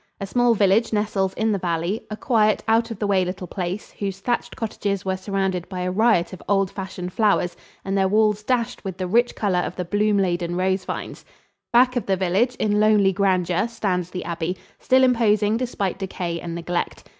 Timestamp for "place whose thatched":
3.45-4.55